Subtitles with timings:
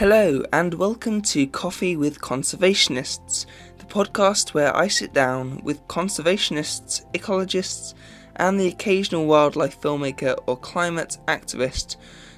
[0.00, 3.44] Hello, and welcome to Coffee with Conservationists,
[3.76, 7.92] the podcast where I sit down with conservationists, ecologists,
[8.36, 11.96] and the occasional wildlife filmmaker or climate activist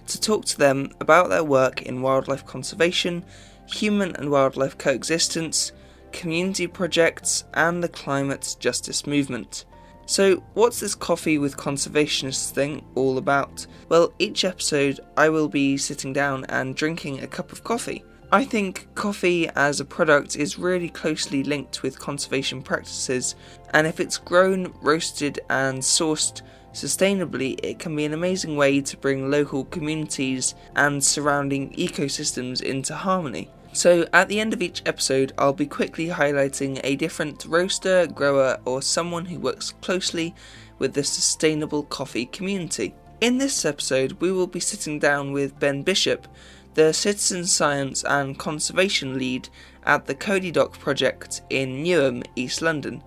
[0.08, 3.24] to talk to them about their work in wildlife conservation,
[3.66, 5.70] human and wildlife coexistence,
[6.10, 9.66] community projects, and the climate justice movement.
[10.06, 13.66] So, what's this coffee with conservationists thing all about?
[13.88, 18.04] Well, each episode I will be sitting down and drinking a cup of coffee.
[18.32, 23.36] I think coffee as a product is really closely linked with conservation practices,
[23.74, 26.42] and if it's grown, roasted, and sourced
[26.72, 32.94] sustainably, it can be an amazing way to bring local communities and surrounding ecosystems into
[32.94, 33.50] harmony.
[33.74, 38.60] So, at the end of each episode, I'll be quickly highlighting a different roaster, grower,
[38.66, 40.34] or someone who works closely
[40.78, 42.94] with the sustainable coffee community.
[43.22, 46.28] In this episode, we will be sitting down with Ben Bishop,
[46.74, 49.48] the citizen science and conservation lead
[49.84, 53.02] at the Cody Dock project in Newham, East London.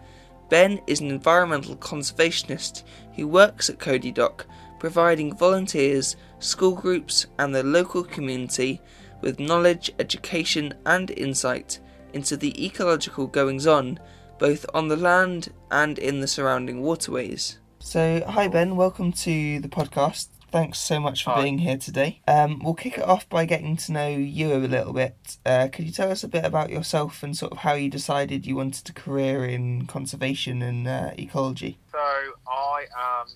[0.49, 2.81] Ben is an environmental conservationist
[3.15, 4.47] who works at Cody Dock,
[4.79, 8.81] providing volunteers, school groups, and the local community
[9.25, 11.79] with knowledge, education, and insight
[12.13, 13.99] into the ecological goings on
[14.37, 17.57] both on the land and in the surrounding waterways.
[17.79, 20.27] So, hi Ben, welcome to the podcast.
[20.51, 21.43] Thanks so much for Hi.
[21.43, 22.21] being here today.
[22.27, 25.37] Um, we'll kick it off by getting to know you a little bit.
[25.45, 28.45] Uh, could you tell us a bit about yourself and sort of how you decided
[28.45, 31.77] you wanted a career in conservation and uh, ecology?
[31.91, 33.27] So I am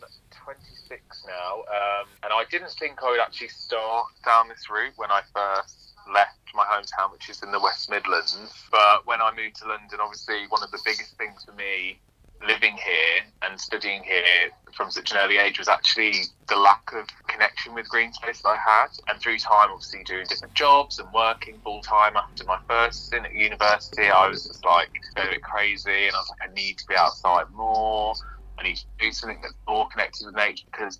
[0.50, 5.12] 26 now, um, and I didn't think I would actually start down this route when
[5.12, 8.34] I first left my hometown, which is in the West Midlands.
[8.72, 12.00] But when I moved to London, obviously one of the biggest things for me
[12.48, 16.14] living here and studying here from such an early age was actually
[16.48, 18.88] the lack of connection with green space that I had.
[19.08, 23.26] And through time, obviously doing different jobs and working full time after my first stint
[23.26, 26.78] at university, I was just like a bit crazy and I was like, I need
[26.80, 28.16] to be outside more.
[28.60, 31.00] I need to do something that's more connected with nature because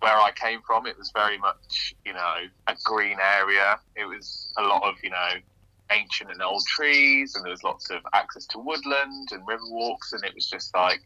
[0.00, 2.34] where I came from, it was very much, you know,
[2.66, 3.78] a green area.
[3.96, 5.30] It was a lot of, you know,
[5.92, 10.12] ancient and old trees, and there was lots of access to woodland and river walks,
[10.12, 11.00] and it was just like,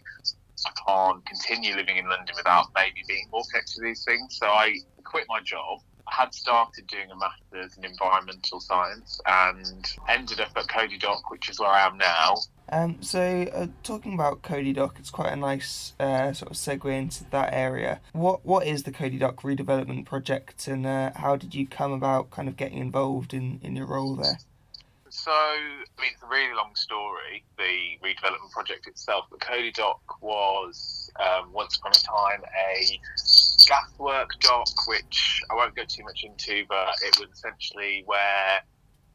[0.66, 4.36] I can't continue living in London without maybe being more connected to these things.
[4.38, 5.80] So I quit my job.
[6.08, 11.30] I had started doing a master's in environmental science and ended up at Cody Dock,
[11.30, 12.36] which is where I am now.
[12.70, 16.96] Um, so, uh, talking about Cody Dock, it's quite a nice uh, sort of segue
[16.96, 18.00] into that area.
[18.12, 22.30] What What is the Cody Dock redevelopment project, and uh, how did you come about
[22.30, 24.38] kind of getting involved in, in your role there?
[25.14, 30.20] So, I mean, it's a really long story, the redevelopment project itself, but Cody Dock
[30.20, 33.00] was um, once upon a time a
[33.64, 38.60] gaswork dock, which I won't go too much into, but it was essentially where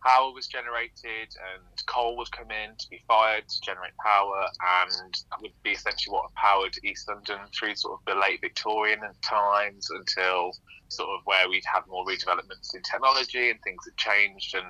[0.01, 4.47] power was generated and coal would come in to be fired to generate power,
[4.95, 9.01] and that would be essentially what powered East London through sort of the late Victorian
[9.21, 10.53] times until
[10.87, 14.65] sort of where we'd had more redevelopments in technology and things had changed and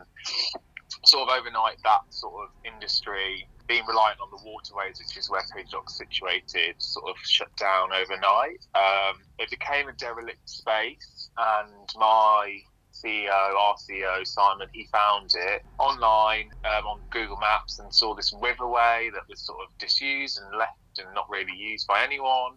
[1.06, 5.44] sort of overnight that sort of industry being reliant on the waterways, which is where
[5.54, 8.66] Cody Dock's situated, sort of shut down overnight.
[8.74, 12.62] Um, it became a derelict space, and my
[12.92, 18.34] CEO, our CEO Simon, he found it online um, on Google Maps and saw this
[18.34, 22.54] riverway that was sort of disused and left and not really used by anyone.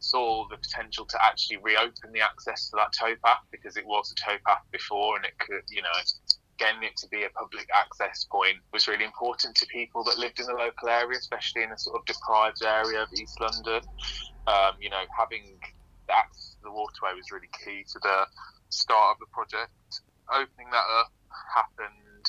[0.00, 4.14] Saw the potential to actually reopen the access to that towpath because it was a
[4.14, 5.88] towpath before, and it could, you know,
[6.60, 10.38] getting it to be a public access point was really important to people that lived
[10.38, 13.80] in the local area, especially in a sort of deprived area of East London.
[14.46, 15.56] Um, you know, having
[16.12, 18.26] access to the waterway was really key to the
[18.68, 19.72] start of the project.
[20.28, 21.12] Opening that up
[21.56, 22.26] happened,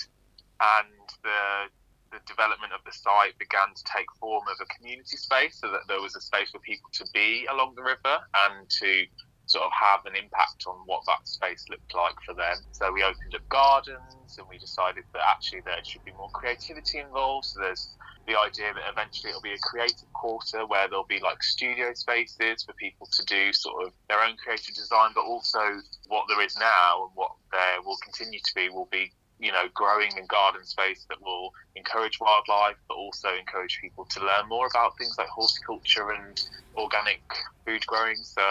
[0.80, 1.70] and the
[2.12, 5.88] the development of the site began to take form of a community space, so that
[5.88, 8.16] there was a space for people to be along the river
[8.48, 9.06] and to
[9.52, 12.56] sort of have an impact on what that space looked like for them.
[12.72, 17.00] So we opened up gardens and we decided that actually there should be more creativity
[17.04, 17.52] involved.
[17.52, 17.96] So there's
[18.28, 22.64] the idea that eventually it'll be a creative quarter where there'll be like studio spaces
[22.64, 25.60] for people to do sort of their own creative design, but also
[26.08, 29.12] what there is now and what there will continue to be will be
[29.42, 34.20] you know, growing and garden space that will encourage wildlife, but also encourage people to
[34.20, 36.38] learn more about things like horticulture and
[36.78, 37.24] organic
[37.66, 38.18] food growing.
[38.22, 38.44] So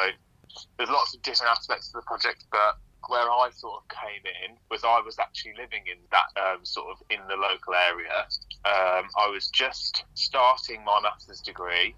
[0.78, 2.76] there's lots of different aspects of the project, but
[3.08, 6.88] where I sort of came in was I was actually living in that um, sort
[6.92, 8.26] of in the local area.
[8.64, 11.94] Um, I was just starting my master's degree,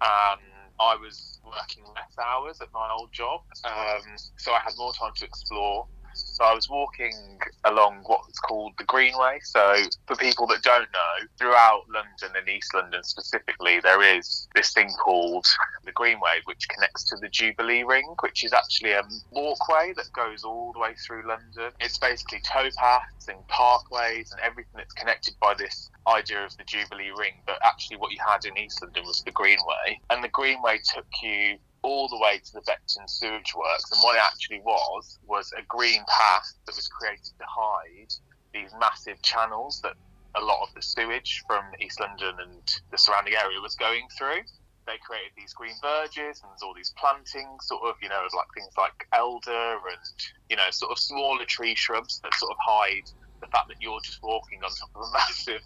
[0.00, 0.40] and
[0.80, 5.12] I was working less hours at my old job, um, so I had more time
[5.16, 5.86] to explore.
[6.34, 9.38] So I was walking along what's called the Greenway.
[9.44, 9.76] So
[10.08, 14.90] for people that don't know, throughout London and East London specifically, there is this thing
[15.02, 15.46] called
[15.84, 20.42] the Greenway, which connects to the Jubilee Ring, which is actually a walkway that goes
[20.42, 21.70] all the way through London.
[21.78, 27.12] It's basically towpaths and parkways and everything that's connected by this idea of the Jubilee
[27.16, 27.34] Ring.
[27.46, 31.06] But actually, what you had in East London was the Greenway, and the Greenway took
[31.22, 33.92] you all the way to the Beckton sewage works.
[33.92, 38.12] And what it actually was was a green path that was created to hide
[38.52, 39.94] these massive channels that
[40.34, 44.40] a lot of the sewage from East London and the surrounding area was going through.
[44.86, 48.48] They created these green verges and there's all these plantings, sort of, you know, like
[48.54, 50.04] things like elder and,
[50.48, 53.08] you know, sort of smaller tree shrubs that sort of hide
[53.40, 55.60] the fact that you're just walking on top of a massive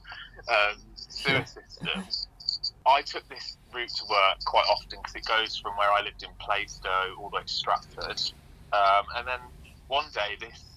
[0.48, 2.27] um, sewer system.
[2.88, 6.22] I took this route to work quite often because it goes from where I lived
[6.24, 8.20] in Plaistow all the way to Stratford.
[8.72, 9.40] Um, and then
[9.88, 10.67] one day this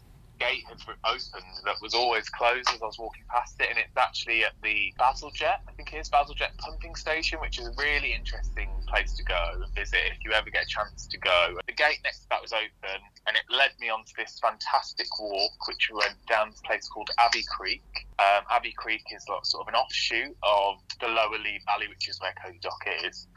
[0.42, 3.96] gate had opened that was always closed as I was walking past it, and it's
[3.96, 8.14] actually at the Bazalgette, I think it is Bazalgette pumping station, which is a really
[8.14, 11.60] interesting place to go and visit if you ever get a chance to go.
[11.68, 15.54] The gate next to that was open, and it led me onto this fantastic walk,
[15.68, 17.84] which went down this place called Abbey Creek.
[18.18, 22.10] Um, Abbey Creek is like sort of an offshoot of the Lower Lee Valley, which
[22.10, 23.28] is where Cody Dock is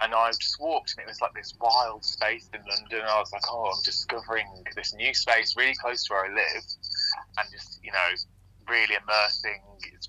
[0.00, 3.00] and I just walked, and it was like this wild space in London.
[3.00, 6.28] And I was like, oh, I'm discovering this new space really close to where I
[6.28, 6.64] live,
[7.38, 8.10] and just you know,
[8.68, 9.60] really immersing.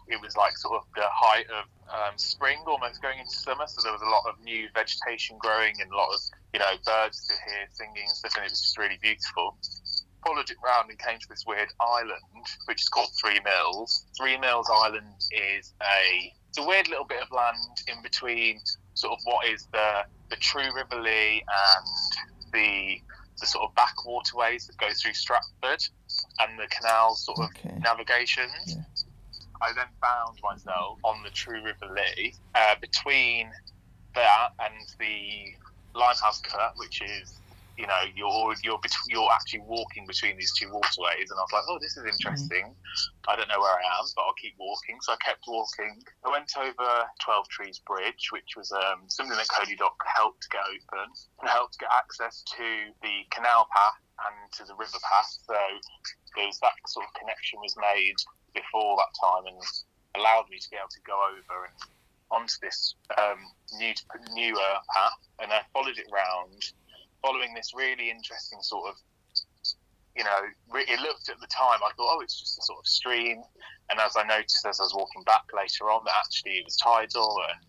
[0.07, 3.65] It was like sort of the height of um, spring, almost going into summer.
[3.67, 6.19] So there was a lot of new vegetation growing, and a lot of
[6.53, 9.57] you know birds to hear singing and stuff, and it was just really beautiful.
[10.25, 14.05] Followed it round and came to this weird island, which is called Three Mills.
[14.19, 17.55] Three Mills Island is a it's a weird little bit of land
[17.87, 18.59] in between
[18.97, 22.99] sort of what is the the true River Lee and the
[23.39, 25.83] the sort of back waterways that go through Stratford
[26.39, 27.77] and the canal sort of okay.
[27.79, 28.51] navigations.
[28.65, 28.81] Yeah.
[29.61, 33.51] I then found myself on the True River Lee uh, between
[34.15, 35.53] that and the
[35.97, 37.39] Limehouse Cut, which is
[37.77, 41.29] you know you're you're you're actually walking between these two waterways.
[41.29, 42.73] And I was like oh this is interesting.
[43.29, 44.97] I don't know where I am but I'll keep walking.
[45.01, 46.01] So I kept walking.
[46.25, 46.89] I went over
[47.21, 51.77] 12 Trees Bridge which was um, something that Cody Dock helped get open and helped
[51.77, 52.67] get access to
[53.05, 55.29] the canal path and to the river path.
[55.45, 55.57] So
[56.35, 58.17] there's that sort of connection was made
[58.57, 59.61] before that time and
[60.17, 61.77] allowed me to be able to go over and
[62.29, 63.39] onto this um,
[63.77, 63.93] new
[64.33, 65.19] newer path.
[65.41, 66.73] And I followed it round
[67.27, 68.95] following this really interesting sort of,
[70.15, 70.39] you know,
[70.75, 73.43] it looked at the time, I thought, oh, it's just a sort of stream.
[73.89, 76.77] And as I noticed as I was walking back later on, that actually it was
[76.77, 77.59] tidal and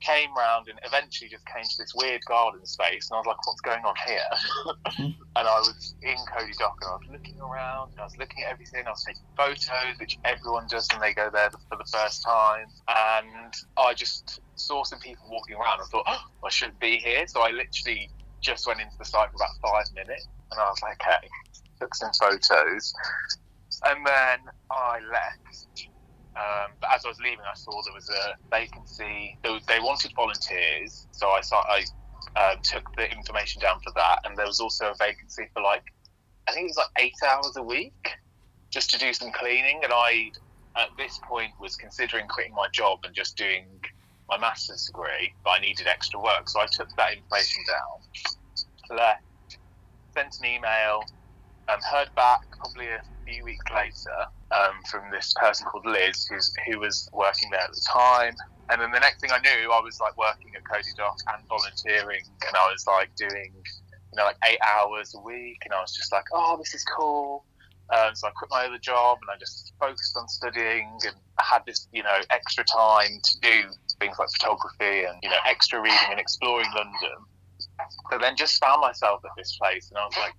[0.00, 3.10] came round and eventually just came to this weird garden space.
[3.10, 4.30] And I was like, what's going on here?
[4.64, 5.02] Mm-hmm.
[5.36, 8.44] and I was in Cody Dock and I was looking around and I was looking
[8.44, 8.86] at everything.
[8.86, 12.66] I was taking photos, which everyone does when they go there for the first time.
[12.88, 15.80] And I just saw some people walking around.
[15.80, 17.26] I thought, oh, I shouldn't be here.
[17.26, 20.78] So I literally just went into the site for about five minutes, and I was
[20.82, 21.28] like, okay,
[21.80, 22.92] took some photos,
[23.86, 24.38] and then
[24.70, 25.88] I left.
[26.36, 29.36] Um, but as I was leaving, I saw there was a vacancy.
[29.42, 31.84] They wanted volunteers, so I saw, I
[32.36, 35.82] uh, took the information down for that, and there was also a vacancy for like
[36.48, 38.10] I think it was like eight hours a week,
[38.70, 39.80] just to do some cleaning.
[39.84, 40.30] And I,
[40.76, 43.66] at this point, was considering quitting my job and just doing
[44.30, 46.48] my master's degree, but I needed extra work.
[46.48, 49.22] So I took that information down, left,
[50.14, 51.02] sent an email,
[51.68, 56.52] and heard back probably a few weeks later um, from this person called Liz, who's,
[56.66, 58.34] who was working there at the time.
[58.70, 61.46] And then the next thing I knew, I was like working at Cody Dock and
[61.48, 65.80] volunteering, and I was like doing, you know, like eight hours a week, and I
[65.80, 67.44] was just like, oh, this is cool.
[67.90, 71.44] Um, so I quit my other job and I just focused on studying and I
[71.44, 73.62] had this, you know, extra time to do
[74.00, 77.24] things like photography and, you know, extra reading and exploring London.
[78.10, 80.34] But then just found myself at this place and I was like,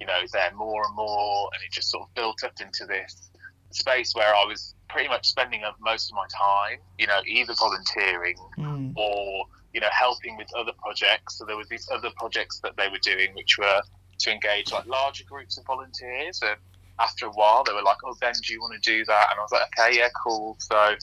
[0.00, 3.30] you know, there more and more and it just sort of built up into this
[3.70, 8.36] space where I was pretty much spending most of my time, you know, either volunteering
[8.58, 8.92] mm.
[8.96, 11.38] or, you know, helping with other projects.
[11.38, 13.80] So there was these other projects that they were doing which were
[14.18, 16.56] to engage like larger groups of volunteers and
[16.98, 19.38] after a while, they were like, "Oh, Ben, do you want to do that?" And
[19.40, 20.94] I was like, "Okay, yeah, cool." So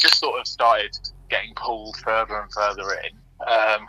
[0.00, 0.96] just sort of started
[1.28, 3.18] getting pulled further and further in.
[3.46, 3.86] Um,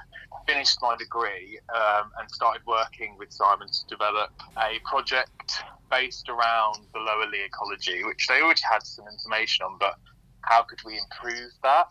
[0.48, 6.88] finished my degree um, and started working with Simon to develop a project based around
[6.94, 9.96] the lower Lee ecology, which they already had some information on, but
[10.42, 11.88] how could we improve that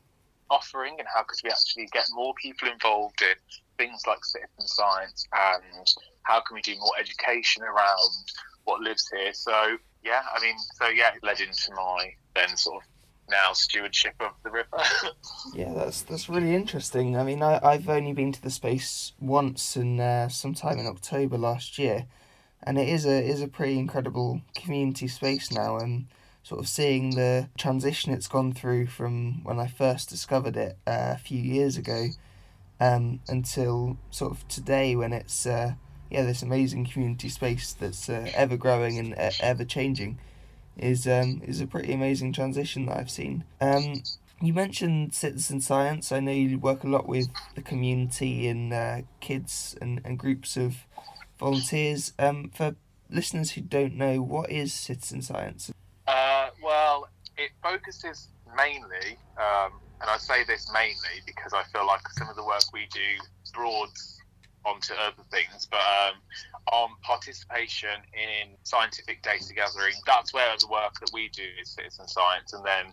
[0.51, 3.37] offering and how could we actually get more people involved in
[3.77, 5.87] things like citizen science and
[6.23, 8.33] how can we do more education around
[8.65, 9.33] what lives here.
[9.33, 12.83] So yeah, I mean, so yeah, it led into my then sort of
[13.31, 14.79] now stewardship of the river.
[15.55, 17.17] yeah, that's that's really interesting.
[17.17, 21.39] I mean, I I've only been to the space once and uh, sometime in October
[21.39, 22.07] last year,
[22.63, 25.79] and it is a is a pretty incredible community space now.
[25.79, 26.07] And
[26.43, 31.13] sort of seeing the transition it's gone through from when I first discovered it uh,
[31.15, 32.09] a few years ago,
[32.81, 35.73] um, until sort of today when it's uh,
[36.11, 40.19] yeah this amazing community space that's uh, ever growing and uh, ever changing
[40.79, 43.45] is um, is a pretty amazing transition that I've seen.
[43.61, 44.03] Um,
[44.41, 46.13] you mentioned citizen science.
[46.13, 50.57] I know you work a lot with the community and uh, kids and, and groups
[50.57, 50.87] of
[51.39, 52.13] volunteers.
[52.19, 52.77] Um, for
[53.11, 55.73] listeners who don't know, what is citizen science?
[56.07, 62.09] Uh, well, it focuses mainly, um, and I say this mainly because I feel like
[62.11, 64.18] some of the work we do broads
[64.69, 66.15] onto other things, but um,
[66.73, 72.07] on participation in scientific data gathering, that's where the work that we do is citizen
[72.07, 72.93] science, and then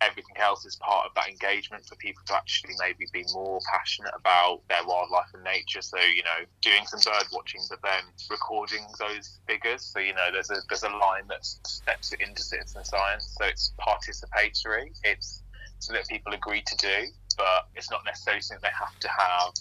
[0.00, 4.12] everything else is part of that engagement for people to actually maybe be more passionate
[4.14, 5.82] about their wildlife and nature.
[5.82, 9.82] So you know, doing some bird watching, but then recording those figures.
[9.82, 13.34] So you know, there's a there's a line that steps it into citizen science.
[13.38, 14.90] So it's participatory.
[15.04, 15.42] It's
[15.80, 17.06] something that people agree to do,
[17.36, 19.52] but it's not necessarily something they have to have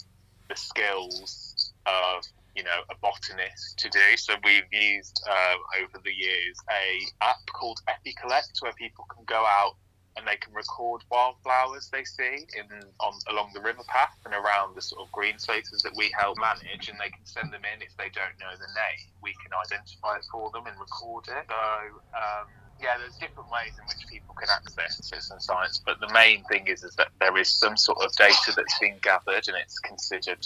[0.50, 1.47] the skills
[1.88, 2.24] of
[2.56, 4.18] you know a botanist to do.
[4.18, 9.46] So we've used um, over the years a app called EpiCollect where people can go
[9.46, 9.74] out
[10.18, 12.66] and they can record wildflowers they see in
[13.00, 16.38] on along the river path and around the sort of green spaces that we help
[16.42, 19.06] manage, and they can send them in if they don't know the name.
[19.22, 21.46] We can identify it for them and record it.
[21.48, 22.02] So.
[22.18, 22.48] Um,
[22.80, 26.68] yeah, there's different ways in which people can access citizen science, but the main thing
[26.68, 30.46] is is that there is some sort of data that's been gathered, and it's considered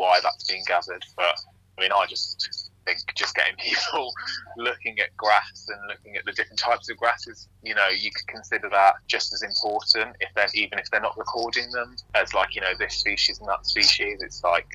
[0.00, 1.04] why that's being gathered.
[1.16, 1.38] But
[1.78, 4.12] I mean, I just think just getting people
[4.56, 8.26] looking at grass and looking at the different types of grasses, you know, you could
[8.26, 12.54] consider that just as important if they're even if they're not recording them as like
[12.54, 14.22] you know this species and that species.
[14.22, 14.66] It's like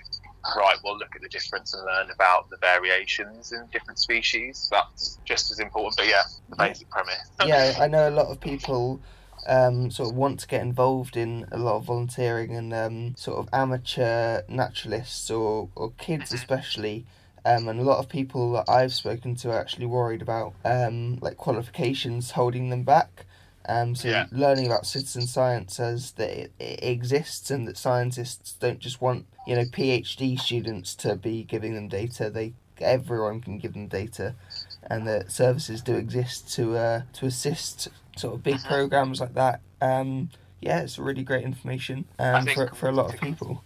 [0.55, 4.67] right, well, look at the difference and learn about the variations in different species.
[4.71, 5.95] That's just as important.
[5.97, 7.31] But yeah, the basic premise.
[7.45, 9.01] yeah, I know a lot of people
[9.47, 13.37] um, sort of want to get involved in a lot of volunteering and um, sort
[13.37, 16.35] of amateur naturalists or, or kids mm-hmm.
[16.35, 17.05] especially.
[17.45, 21.19] Um, and a lot of people that I've spoken to are actually worried about um,
[21.21, 23.25] like qualifications holding them back.
[23.67, 24.25] Um, so yeah.
[24.31, 29.25] learning about citizen science says that it, it, exists and that scientists don't just want
[29.47, 32.29] you know PhD students to be giving them data.
[32.29, 34.35] They everyone can give them data,
[34.83, 38.67] and that services do exist to uh, to assist sort of big uh-huh.
[38.67, 39.61] programs like that.
[39.81, 40.29] Um,
[40.61, 43.63] yeah, it's really great information um, for for a lot of people.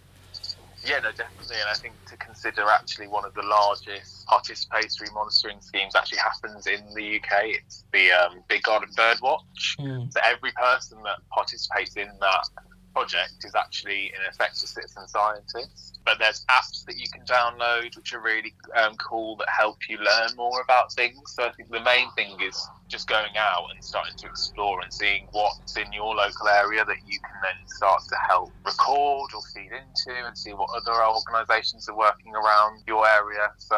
[0.84, 5.60] Yeah, no, definitely, and I think to consider actually one of the largest participatory monitoring
[5.60, 7.60] schemes actually happens in the UK.
[7.60, 9.76] It's the um, Big Garden Bird Watch.
[9.78, 10.10] Mm.
[10.12, 12.48] So every person that participates in that
[12.94, 16.00] project is actually in effect a citizen scientist.
[16.04, 19.98] But there's apps that you can download which are really um, cool that help you
[19.98, 21.20] learn more about things.
[21.26, 24.92] So I think the main thing is just going out and starting to explore and
[24.92, 29.42] seeing what's in your local area that you can then start to help record or
[29.54, 33.48] feed into and see what other organisations are working around your area.
[33.58, 33.76] So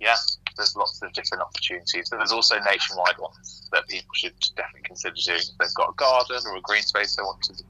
[0.00, 0.16] yeah,
[0.56, 2.10] there's lots of different opportunities.
[2.10, 5.94] But there's also nationwide ones that people should definitely consider doing if they've got a
[5.96, 7.62] garden or a green space they want to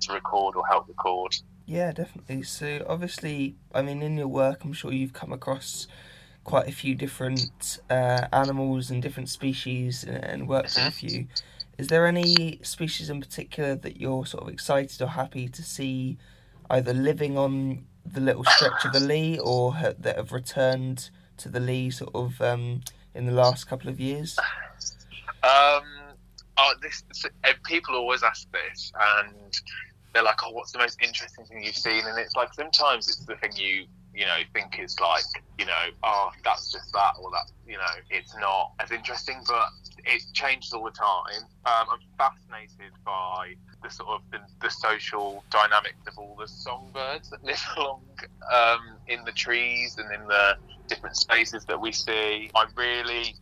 [0.00, 1.34] to record or help record.
[1.66, 2.42] Yeah, definitely.
[2.44, 5.86] So obviously, I mean, in your work, I'm sure you've come across
[6.48, 11.06] quite a few different uh, animals and different species, and, and worked with a mm-hmm.
[11.06, 11.26] few.
[11.76, 16.16] Is there any species in particular that you're sort of excited or happy to see
[16.70, 21.50] either living on the little stretch of the Lee or ha- that have returned to
[21.50, 22.80] the Lee sort of um,
[23.14, 24.38] in the last couple of years?
[25.42, 25.84] Um,
[26.56, 27.04] oh, this
[27.64, 29.52] people always ask this, and
[30.14, 33.26] they're like, "Oh, what's the most interesting thing you've seen?" And it's like sometimes it's
[33.26, 33.84] the thing you
[34.14, 35.24] you know think it's like
[35.58, 35.72] you know,
[36.04, 39.66] oh, that's just that, or that you know, it's not as interesting, but
[40.04, 41.42] it changes all the time.
[41.66, 47.30] Um, I'm fascinated by the sort of the, the, social dynamics of all the songbirds
[47.30, 48.02] that live along
[48.52, 52.50] um, in the trees and in the different spaces that we see.
[52.54, 53.34] I really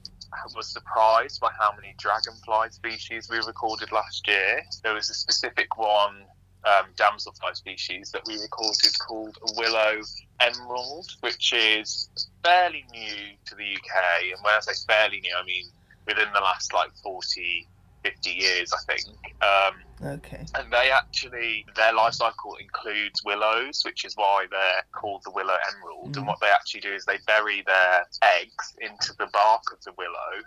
[0.55, 4.63] was surprised by how many dragonfly species we recorded last year.
[4.83, 6.25] There was a specific one
[6.67, 10.03] um, damselfly species that we recorded called a willow
[10.41, 12.09] emerald, which is
[12.43, 14.33] fairly new to the UK.
[14.35, 15.67] And when I say fairly new, I mean
[16.07, 17.67] within the last like 40,
[18.03, 19.17] 50 years, I think.
[19.43, 20.45] Um, Okay.
[20.55, 25.57] and they actually their life cycle includes willows, which is why they're called the willow
[25.75, 26.13] emerald.
[26.13, 26.19] Mm.
[26.19, 29.93] And what they actually do is they bury their eggs into the bark of the
[29.97, 30.43] willow.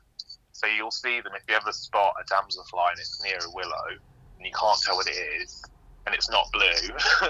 [0.51, 3.97] So you'll see them if you ever spot a damselfly and it's near a willow
[4.37, 5.63] and you can't tell what it is
[6.05, 7.29] and it's not blue,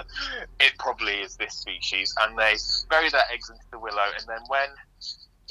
[0.60, 2.14] it probably is this species.
[2.20, 2.54] And they
[2.88, 4.68] bury their eggs into the willow and then when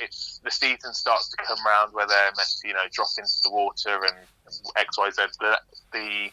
[0.01, 3.33] it's the season starts to come round where they're meant to, you know, drop into
[3.43, 4.15] the water and
[4.77, 5.59] X, Y, Z, the,
[5.91, 6.29] the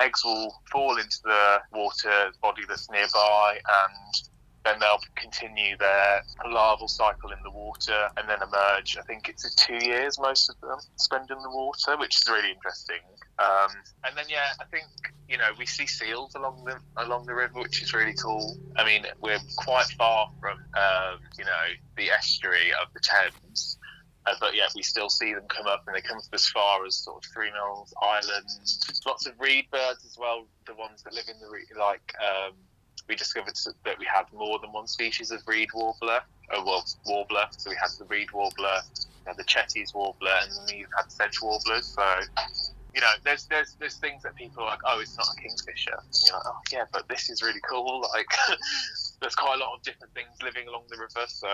[0.00, 4.28] eggs will fall into the water body that's nearby and
[4.64, 8.96] then they'll continue their larval cycle in the water and then emerge.
[8.98, 12.50] I think it's two years most of them spend in the water, which is really
[12.50, 12.98] interesting.
[13.38, 13.70] Um,
[14.04, 14.86] and then yeah, I think
[15.28, 18.56] you know we see seals along the along the river, which is really cool.
[18.76, 21.66] I mean, we're quite far from um, you know
[21.96, 23.78] the estuary of the Thames.
[24.26, 26.84] Uh, but yeah, we still see them come up, and they come up as far
[26.84, 28.48] as sort of Three Mills Island.
[29.06, 30.46] Lots of reed birds as well.
[30.66, 32.54] The ones that live in the like um,
[33.08, 36.20] we discovered that we had more than one species of reed warbler.
[36.52, 37.46] Oh well, warbler.
[37.56, 38.80] So we had the reed warbler,
[39.24, 41.86] the Cetti's warbler, and we had sedge warblers.
[41.86, 42.20] So
[42.96, 45.92] you know, there's there's there's things that people are like, oh, it's not a kingfisher.
[45.92, 48.02] And you're like, oh yeah, but this is really cool.
[48.16, 48.26] Like,
[49.20, 51.26] there's quite a lot of different things living along the river.
[51.28, 51.48] So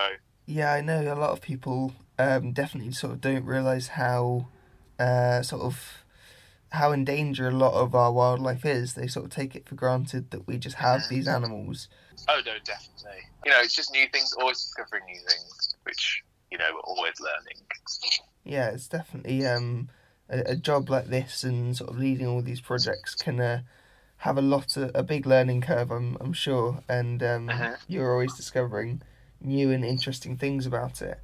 [0.46, 4.46] Yeah, I know a lot of people um, definitely sort of don't realise how
[5.00, 6.04] uh, sort of
[6.70, 8.94] how in danger a lot of our wildlife is.
[8.94, 11.88] They sort of take it for granted that we just have these animals.
[12.28, 13.22] Oh no, definitely.
[13.44, 16.22] You know, it's just new things, always discovering new things, which
[16.52, 17.66] you know we're always learning.
[18.44, 19.88] Yeah, it's definitely um,
[20.32, 23.60] a, a job like this and sort of leading all these projects can uh,
[24.18, 25.90] have a lot of a big learning curve.
[25.90, 27.76] I'm I'm sure, and um, Mhm.
[27.88, 29.02] you're always discovering
[29.40, 31.18] new and interesting things about it.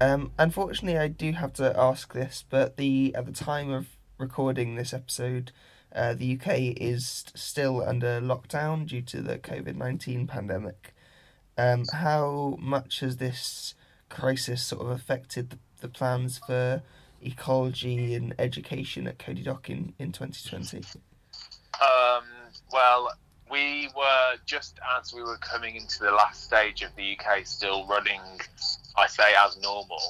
[0.00, 3.88] Um, unfortunately, I do have to ask this, but the at the time of
[4.18, 5.52] recording this episode,
[5.94, 10.94] uh, the UK is still under lockdown due to the COVID nineteen pandemic.
[11.58, 13.74] Um, how much has this
[14.10, 16.82] crisis sort of affected the, the plans for
[17.26, 20.78] ecology and education at Cody Dock in, in 2020?
[21.80, 22.24] Um,
[22.72, 23.10] well,
[23.50, 27.86] we were just as we were coming into the last stage of the UK still
[27.86, 28.20] running,
[28.96, 30.00] I say as normal,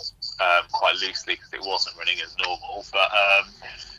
[0.40, 3.50] um, quite loosely because it wasn't running as normal, but um,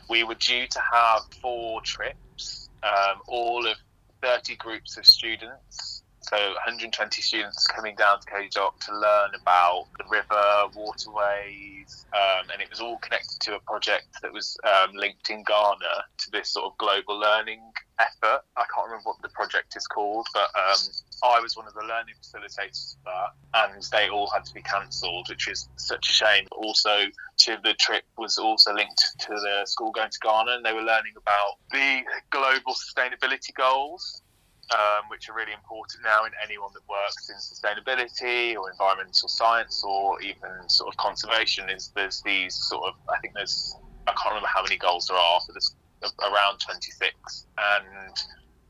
[0.08, 3.76] we were due to have four trips, um, all of
[4.22, 5.97] 30 groups of students.
[6.28, 12.60] So 120 students coming down to Dock to learn about the river, waterways, um, and
[12.60, 16.50] it was all connected to a project that was um, linked in Ghana to this
[16.50, 17.62] sort of global learning
[17.98, 18.42] effort.
[18.58, 20.76] I can't remember what the project is called, but um,
[21.24, 24.60] I was one of the learning facilitators for that, and they all had to be
[24.60, 26.46] cancelled, which is such a shame.
[26.52, 27.06] Also,
[27.38, 30.82] to the trip was also linked to the school going to Ghana, and they were
[30.82, 34.20] learning about the global sustainability goals.
[34.68, 39.82] Um, which are really important now in anyone that works in sustainability or environmental science
[39.82, 41.70] or even sort of conservation.
[41.70, 43.74] Is there's these sort of I think there's
[44.06, 45.74] I can't remember how many goals there are, but there's
[46.20, 48.14] around 26, and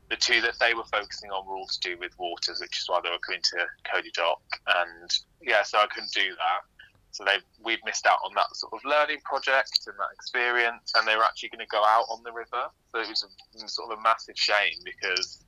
[0.09, 2.85] the two that they were focusing on were all to do with waters, which is
[2.87, 6.61] why they were coming to Cody Dock, and yeah, so I couldn't do that.
[7.11, 11.07] So they we've missed out on that sort of learning project and that experience, and
[11.07, 12.69] they were actually going to go out on the river.
[12.91, 15.43] So it was a, sort of a massive shame because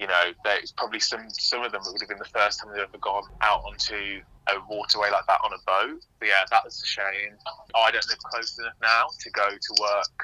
[0.00, 2.72] you know there's probably some some of them it would have been the first time
[2.72, 6.00] they've ever gone out onto a waterway like that on a boat.
[6.18, 7.36] But yeah, that was a shame.
[7.76, 10.16] I don't live close enough now to go to work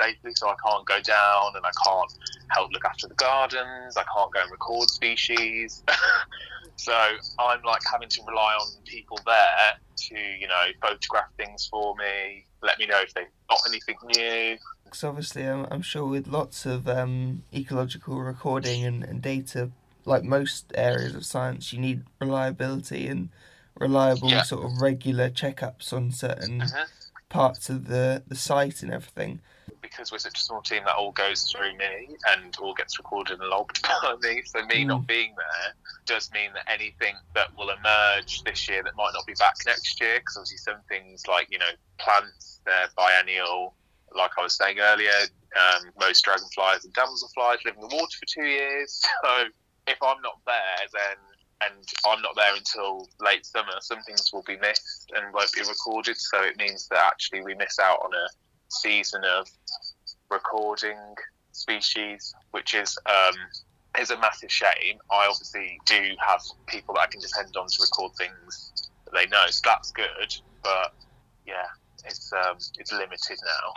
[0.00, 2.12] safely, so I can't go down and I can't
[2.50, 3.96] help look after the gardens.
[3.96, 5.82] I can't go and record species.
[6.76, 6.92] so
[7.38, 12.44] I'm like having to rely on people there to, you know, photograph things for me,
[12.62, 14.56] let me know if they've got anything new.
[14.84, 19.70] Because obviously, I'm, I'm sure with lots of um, ecological recording and, and data,
[20.04, 23.28] like most areas of science, you need reliability and
[23.78, 24.42] reliable Yeah.
[24.42, 26.86] sort of regular checkups on certain Mhm.
[27.28, 29.40] parts of the, the site and everything.
[29.90, 33.40] Because we're such a small team, that all goes through me and all gets recorded
[33.40, 34.42] and logged by me.
[34.46, 34.88] So me Mm.
[34.88, 35.74] not being there
[36.06, 40.00] does mean that anything that will emerge this year that might not be back next
[40.00, 43.74] year, because obviously some things like you know plants, they're biennial.
[44.14, 45.12] Like I was saying earlier,
[45.56, 49.00] um, most dragonflies and damselflies live in the water for two years.
[49.24, 49.44] So
[49.86, 51.16] if I'm not there, then
[51.60, 55.60] and I'm not there until late summer, some things will be missed and won't be
[55.62, 56.16] recorded.
[56.18, 58.26] So it means that actually we miss out on a
[58.68, 59.48] season of
[60.30, 60.98] recording
[61.52, 63.34] species, which is um,
[64.00, 64.98] is a massive shame.
[65.10, 68.72] I obviously do have people that I can depend on to record things
[69.04, 70.34] that they know, so that's good.
[70.62, 70.94] But
[71.46, 71.66] yeah,
[72.04, 73.72] it's um, it's limited now.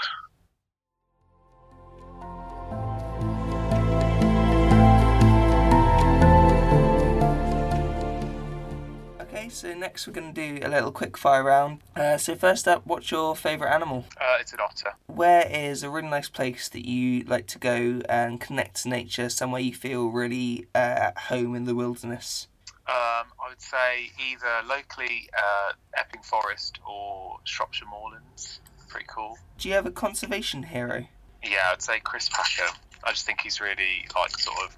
[9.42, 11.80] Okay, so next we're going to do a little quick fire round.
[11.96, 14.06] Uh, so first up, what's your favourite animal?
[14.16, 14.94] Uh, it's an otter.
[15.08, 19.30] Where is a really nice place that you like to go and connect to nature,
[19.30, 22.50] somewhere you feel really uh, at home in the wilderness?
[22.88, 28.60] Um, I would say either locally uh, Epping Forest or Shropshire Moorlands.
[28.90, 29.40] Pretty cool.
[29.58, 31.08] Do you have a conservation hero?
[31.44, 32.76] Yeah, I'd say Chris Packham.
[33.04, 34.78] I just think he's really like sort of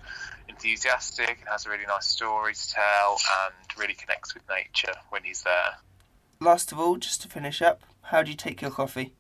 [0.50, 5.24] enthusiastic and has a really nice story to tell and really connects with nature when
[5.24, 5.78] he's there.
[6.40, 9.14] Last of all, just to finish up, how do you take your coffee?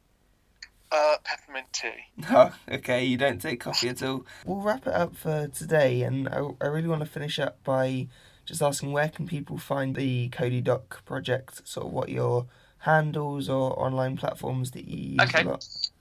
[0.92, 1.90] Uh, peppermint tea.
[2.30, 4.26] Oh, okay, you don't take coffee at all.
[4.46, 8.08] We'll wrap it up for today, and I, I really want to finish up by
[8.46, 12.46] just asking where can people find the Cody Dock project, sort of what your
[12.80, 15.46] handles or online platforms that you use Okay.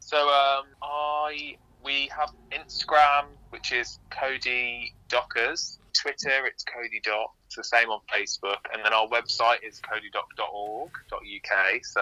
[0.01, 5.79] So um, I we have Instagram, which is Cody Dockers.
[5.95, 7.33] Twitter, it's Cody Dock.
[7.47, 11.85] It's the same on Facebook, and then our website is codydock.org.uk.
[11.85, 12.01] So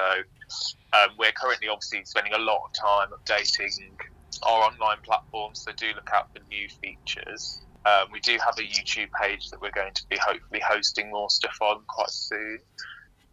[0.93, 3.97] um, we're currently obviously spending a lot of time updating
[4.45, 5.65] our online platforms.
[5.65, 7.61] So do look out for new features.
[7.85, 11.31] Um, we do have a YouTube page that we're going to be hopefully hosting more
[11.31, 12.59] stuff on quite soon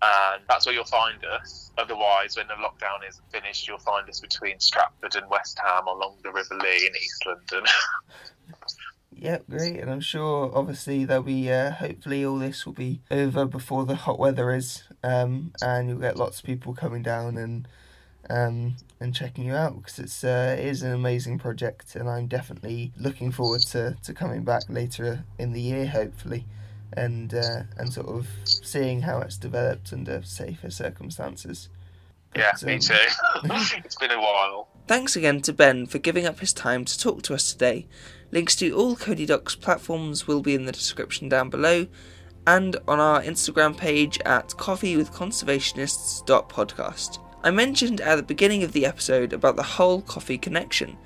[0.02, 1.72] and that's where you'll find us.
[1.78, 6.18] Otherwise, when the lockdown is finished, you'll find us between Stratford and West Ham along
[6.24, 7.70] the River Lee in East London.
[9.20, 13.46] Yep, great, and I'm sure obviously there'll be uh, hopefully all this will be over
[13.46, 17.68] before the hot weather is, um, and you'll get lots of people coming down and
[18.30, 22.28] um, and checking you out because it's uh, it is an amazing project, and I'm
[22.28, 26.46] definitely looking forward to, to coming back later in the year, hopefully,
[26.94, 31.70] and uh, and sort of seeing how it's developed under safer circumstances.
[32.36, 32.94] yeah, But, me um, too.
[33.84, 34.70] it's been a while.
[34.88, 37.88] Thanks again to Ben for giving up his time to talk to us today.
[38.32, 41.88] Links to all Cody Dock's platforms will be in the description down below
[42.46, 47.20] and on our Instagram page at coffeewithconservationists.podcast.
[47.44, 50.98] I mentioned at the beginning of the episode about the whole coffee connection,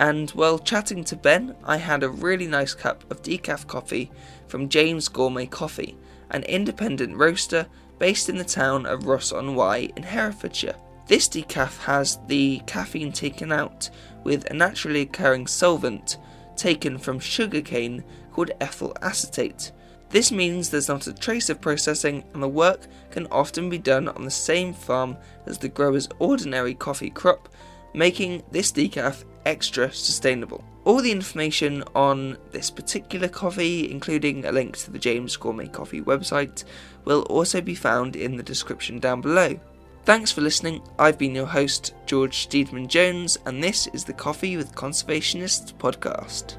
[0.00, 4.10] and while chatting to Ben, I had a really nice cup of decaf coffee
[4.48, 5.94] from James Gourmet Coffee,
[6.30, 7.66] an independent roaster
[7.98, 10.76] based in the town of Ross on Wye in Herefordshire.
[11.06, 13.90] This decaf has the caffeine taken out
[14.24, 16.16] with a naturally occurring solvent
[16.56, 19.70] taken from sugarcane called ethyl acetate.
[20.08, 24.08] This means there's not a trace of processing and the work can often be done
[24.08, 27.50] on the same farm as the grower's ordinary coffee crop,
[27.92, 30.64] making this decaf extra sustainable.
[30.84, 36.00] All the information on this particular coffee, including a link to the James Gourmet Coffee
[36.00, 36.64] website,
[37.04, 39.58] will also be found in the description down below.
[40.04, 40.82] Thanks for listening.
[40.98, 46.56] I've been your host, George Steedman Jones, and this is the Coffee with Conservationists podcast.